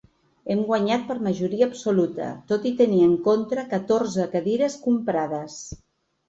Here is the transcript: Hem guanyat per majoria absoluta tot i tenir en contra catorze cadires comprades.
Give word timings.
Hem 0.51 0.61
guanyat 0.69 1.01
per 1.09 1.17
majoria 1.27 1.67
absoluta 1.71 2.29
tot 2.53 2.65
i 2.71 2.71
tenir 2.79 3.03
en 3.09 3.13
contra 3.29 3.67
catorze 3.75 4.27
cadires 4.33 4.79
comprades. 4.89 5.61